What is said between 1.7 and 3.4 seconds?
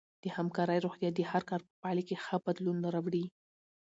پایله کې ښه بدلون راوړي.